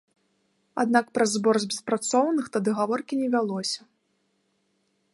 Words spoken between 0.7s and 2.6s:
Аднак пра збор з беспрацоўных